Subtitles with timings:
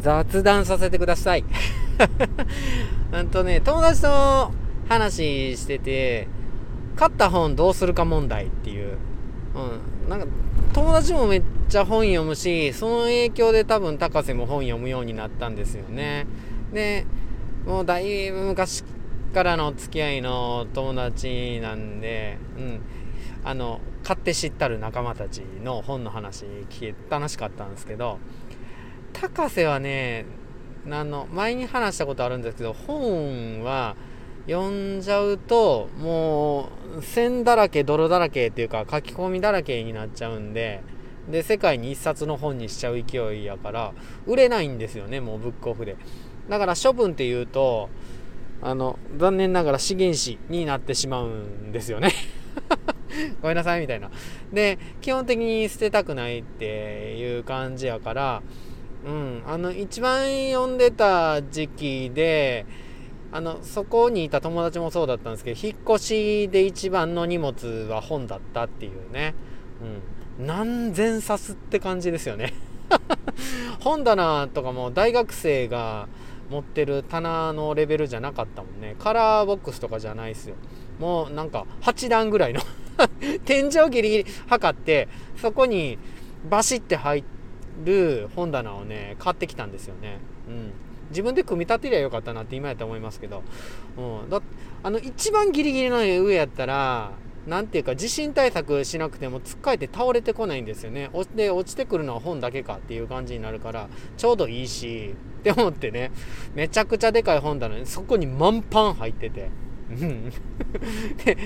[0.00, 1.44] 雑談させてください。
[3.12, 4.52] あとね、友達と
[4.88, 6.28] 話してて、
[6.96, 8.96] 買った本どうするか問題っていう。
[9.54, 10.10] うん。
[10.10, 10.26] なんか、
[10.72, 16.26] 友達もめっちゃ本読むし、その影響で多分高瀬も本読むようになったんですよね。
[16.72, 17.06] で、
[17.66, 18.84] もうだいぶ昔
[19.34, 22.80] からの付き合いの友達なんで、うん。
[23.44, 28.18] あの、買って知ったる仲間たちの本の話聞け楽しかったんですけど、
[29.20, 30.26] 高瀬はね、
[30.90, 33.96] あの、前に話したことあるんですけど、本は
[34.46, 36.68] 読んじゃうと、も
[36.98, 40.82] う、線だらけ、泥だらけっていうか、書き込みだらけになっちゃうんで、
[41.30, 43.92] で、世界に一冊の本にしちゃう勢いやから、
[44.26, 45.96] 売れないんですよね、もうブックオフで。
[46.50, 47.88] だから処分っていうと、
[48.60, 52.10] あの、残念ながら資源紙になってしまうんですよね
[53.42, 54.10] ごめんなさいみたいな。
[54.52, 58.42] で、基本的に捨てたくないっていう感じやから、
[59.04, 62.66] うん、あの一番読んでた時期で
[63.32, 69.34] あのそこにいた友達もそうだったんですけど引っ越しで一番の荷物は本だったっていうね、
[70.38, 72.54] うん、何千冊って感じですよね。
[73.80, 76.08] 本棚とかも大学生が
[76.50, 78.96] 持ってる棚のレベルじゃなかったもんね。
[78.98, 80.54] カラーボックスとかじゃないですよ。
[80.98, 82.60] もうなんか8段ぐらいの
[83.44, 85.98] 天井ギリギリ測ってそこに
[86.48, 87.35] バシッて入って
[87.84, 90.18] る本棚をね買ってきたんですよね。
[90.48, 90.72] うん。
[91.10, 93.42] 自分で組み立てりゃよかったなって今やったら思いますけど、
[93.96, 94.42] うん、だ
[94.82, 97.12] あの一番ギリギリの上やったら
[97.46, 101.10] 何ていうか地震対策しなくてもつっかえて倒れてこないんですよね。
[101.36, 106.10] で落ちてくるのは本だけかっていう感じになるからちょうどいいしって思ってね。
[106.54, 109.48] めちゃくちゃでかい本棚にそこに満パン入ってて。
[111.24, 111.36] で、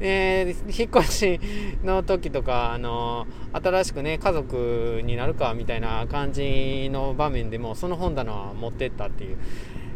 [0.00, 1.40] えー、引っ越し
[1.84, 9.36] の時とか、あの新しくね、家族になるかみたいな感じの場面でも、その本棚は持ってったっていう。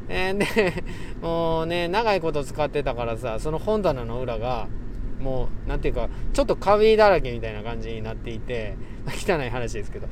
[0.09, 0.85] えー、で、
[1.23, 4.69] もうね、長いこと使ってたからさ、その本棚の裏が、
[5.21, 8.77] もう、なんていうか、ちょっとカビだらけみたいな感じになっていて、
[9.07, 10.09] 汚い話ですけど、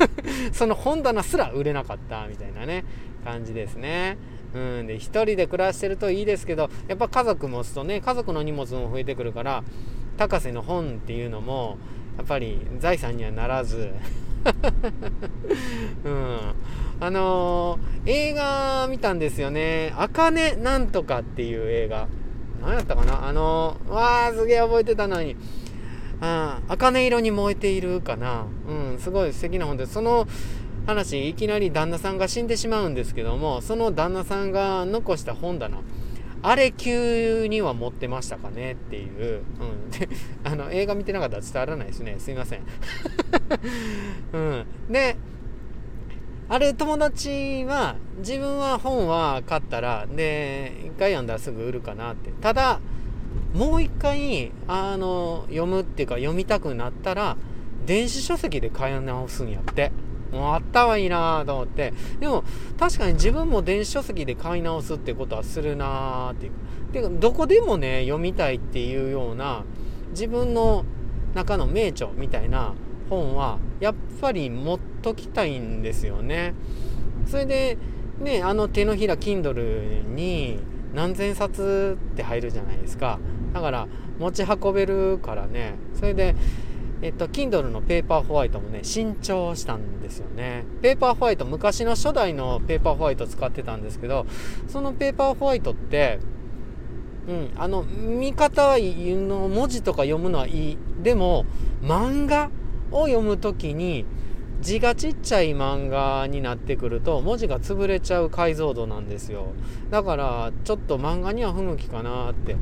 [0.52, 2.84] その本棚すら売れなかったみたいなね、
[3.24, 4.16] 感じですね。
[4.54, 9.64] うん、で、一人で暮らしてるといいですけど、やっぱ家族持つとね、家族の荷物も増えてくるから、
[10.16, 11.76] 高瀬の本っていうのも、
[12.16, 13.90] やっぱり財産にはならず、
[16.04, 16.38] うん。
[17.00, 19.92] あのー、映画見たんですよね。
[19.96, 22.06] あかねなんとかっていう映画。
[22.64, 23.26] 何やったかな？
[23.26, 25.36] あのー、わー、すげえ覚えてたのに。
[26.20, 28.46] ああ、茜色に燃えているかな？
[28.68, 30.26] うん、すごい素敵な本で、その
[30.86, 35.78] 話いきなり旦那さんが死んでしまうんですけどもその旦那さんが残した本棚
[36.42, 38.72] あれ級には持ってましたかね？
[38.72, 40.08] っていう、うん、で
[40.44, 42.16] あの映画見てなかったら伝わらないですね。
[42.18, 42.60] すいません、
[44.34, 45.16] うん、で
[46.48, 52.80] あれ友達は自分は本は買ったらで一回読んだらすぐ売るかなってただ
[53.54, 57.36] もう一回あの読むっていうか読みたくなったら
[57.86, 59.92] 電子書籍で買い直すんやって
[60.34, 61.94] もうあったはいいなと思って。
[62.18, 62.42] でも、
[62.78, 66.52] 確かに自分も電子書籍で買い直すってことはするなっていう。
[66.92, 69.64] てか、どこでもね、読みたいっていうような、
[70.10, 70.84] 自分の
[71.34, 72.74] 中の名著みたいな
[73.08, 76.54] 本は、やっぱり持っときたいんですよね。
[77.26, 77.78] それで、
[78.20, 80.60] ね、あの手のひら Kindle に
[80.94, 83.18] 何千冊って入るじゃないですか。
[83.52, 83.88] だから、
[84.18, 85.74] 持ち運べるからね。
[85.94, 86.34] それで、
[87.02, 90.64] えっと、Kindle のペーパーホワイトもね、新調したんですよね。
[90.80, 94.26] ペーパーホワイト、昔の初代のペーパーホワイト使ってたんですけど、
[94.68, 96.20] そのペーパーホワイトって、
[97.28, 100.78] うん、あの、見方はの文字とか読むのはいい。
[101.02, 101.44] でも、
[101.82, 102.50] 漫画
[102.94, 104.06] を読むときに、
[104.60, 109.52] 字がちっちゃい漫画になってくると文字が潰れちゃう解像度なんですよ。
[109.90, 112.56] だからちょっと漫画には不向きかなって。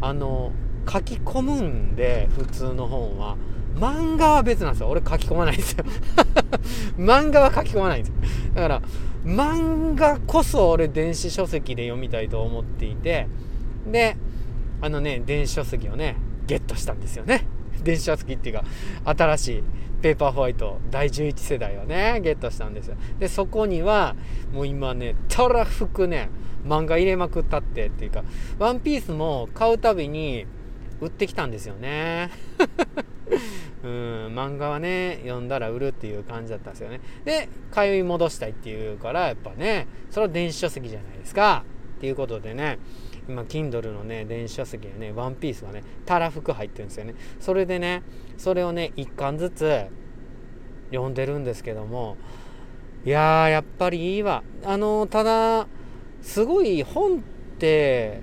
[0.00, 0.52] あの
[0.88, 3.36] 書き込むんで普通の本は。
[3.74, 4.88] 漫画は別なんですよ。
[4.88, 5.84] 俺書き込まないんですよ。
[6.96, 8.14] 漫画は書き込まないんですよ。
[8.54, 8.82] だから
[9.24, 13.26] 漫画こそ俺電子書籍で読みたいと思っていて。
[13.90, 14.16] で
[14.80, 17.46] あのね電子書籍をねゲットしたんですよね。
[17.82, 18.64] 電子書籍っていうか
[19.04, 19.62] 新しい
[20.02, 24.14] ペーパーホワイト第11世代をねゲットしたんですよでそこには
[24.52, 26.28] もう今ねたらふくね
[26.66, 28.24] 漫画入れまくったってっていうか
[28.58, 30.46] ワンピースも買うたびに
[31.00, 32.30] 売ってきたんですよね。
[33.84, 33.90] うん、
[34.34, 37.00] 漫画はね、読んだら売るっていう感じだったんですよね。
[37.24, 41.64] で、通い戻したいっていうから、やっぱね、それは電子書籍じゃないですか。
[41.98, 42.78] っていうことでね、
[43.28, 47.14] 今、Kindle のね、電子書籍がね、ワンピースがね、たらふく入ってるんですよね。
[47.40, 48.02] それでね、
[48.38, 49.86] それをね、一巻ずつ
[50.90, 52.16] 読んでるんですけども、
[53.06, 54.42] いやーやっぱりいいわ。
[54.64, 55.68] あのただ
[56.22, 57.20] すごい本っ
[57.56, 58.20] て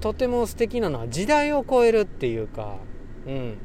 [0.00, 2.78] とても素敵なのは時代を超えるっていうか
[3.28, 3.58] うん。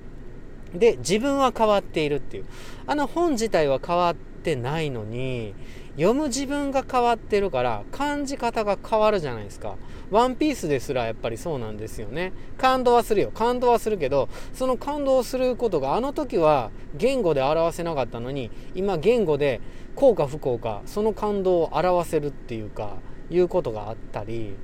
[0.71, 2.45] で自分は変わっているっていう。
[2.85, 5.55] あの本自体は変わってないのに
[5.99, 9.75] 読む自分が変わってるから感じ方が変わるじゃないですか。
[10.09, 12.31] ワンピースですらやっぱりそうなんですよね。
[12.57, 13.31] 感動はするよ。
[13.31, 19.59] 感動はするけど、その感動することがあの時は言語で表せなかったのに、今言語で
[19.95, 22.93] 幸か不幸か、その感動を表せるっていうか、
[23.29, 24.55] いうことがあったり、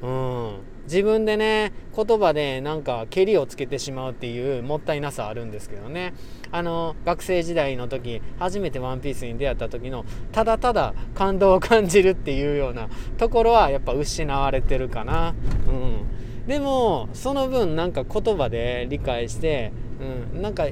[0.00, 0.60] うん。
[0.88, 6.14] 自分でね、言葉でなんか蹴りをつけてしまうっていうもったいなさあるんですけどね。
[6.50, 12.88] あの、学生時代の時、初めてワンピースに出会った時の、ただただ感動を感じるっていうような
[13.18, 15.34] ところはやっぱ失われてるかな。
[15.68, 16.46] うん。
[16.46, 19.72] でも、その分なんか言葉で理解して、
[20.32, 20.68] うん、なんか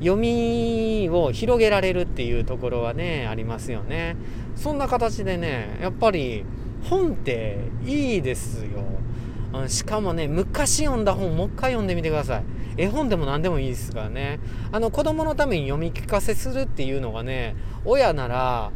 [0.00, 4.16] 読みを広げられるっていうところはね、ありますよね。
[4.56, 6.44] そんな形でね、やっぱり
[6.90, 7.56] 本って
[7.86, 8.84] いいですよ。
[9.54, 12.44] うん、しかもね、昔読んだ本もう一回読んでみてください。
[12.76, 14.40] 絵本でも何でもいいですからね。
[14.72, 17.54] あの子供のために読み聞かせするっていうのがね、
[17.84, 18.72] 親なら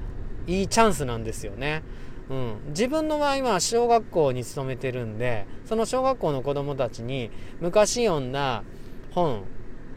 [0.46, 1.82] いいチャンスなんですよね。
[2.30, 7.30] うん、自分の場合は小学校に勤めてるんで、その小学校の子供たちに
[7.60, 8.62] 昔読んだ
[9.10, 9.44] 本、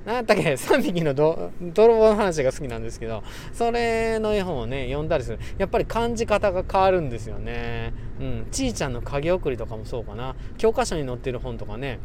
[0.06, 5.40] 何やったっけ ?3 匹の泥棒の話が好きなんですけど、それの絵本をね、読んだりする。
[5.58, 7.94] やっぱり感じ方が変わるんですよね。
[8.20, 8.48] うん。
[8.52, 10.36] ちいちゃんの影送りとかもそうかな。
[10.58, 12.00] 教科書に載ってる本とかね、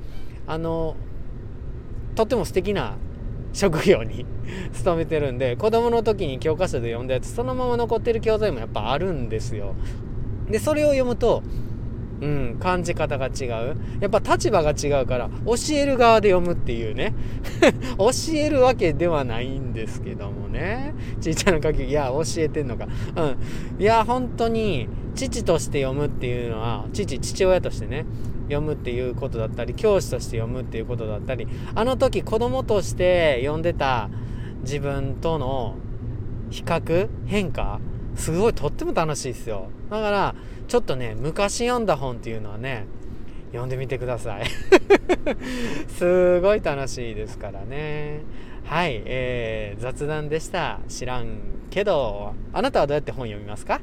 [0.46, 0.96] あの、
[2.14, 2.96] とっても素敵な
[3.52, 4.26] 職業に
[4.72, 9.75] 勤めてるんで、子供の時に教科書で読んだやつ、そのまま残ってる教材もやっぱあるんですよ。
[10.50, 11.42] で、それを読むと、
[12.20, 13.76] うん、感じ方が違う。
[14.00, 17.14] やっぱ立場が違うから、教える側で読むっていうね。
[17.98, 20.94] 教えるわけではないんですけどもね。
[21.20, 22.86] ちいちゃな書き、いや、教えてんのか。
[23.16, 23.82] うん。
[23.82, 28.06] いや、本当に、父として読むっていうのは、父、父親としてね、
[28.48, 34.08] 読むっていうことだったり、教師として読むっていうことだったり、あの時子供として読んでた
[34.62, 35.76] 自分との
[36.50, 37.80] 比較、変化、
[38.16, 39.68] すごいとっても楽しいですよ。
[39.90, 40.34] だから、
[40.68, 42.86] ちょっとね、昔読んだ本っていうのはね、
[43.52, 44.46] 読んでみてください。
[45.88, 48.22] すごい楽しいですからね。
[48.64, 50.80] はい、えー、雑談でした。
[50.88, 51.38] 知らん
[51.70, 53.80] けど、あなたはどうやって本読みますか？